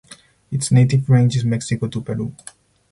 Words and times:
Its 0.49 0.71
native 0.71 1.07
range 1.11 1.35
is 1.35 1.45
Mexico 1.45 1.87
to 1.87 2.01
Peru. 2.01 2.35